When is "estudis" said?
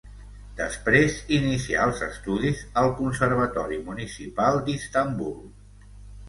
2.05-2.63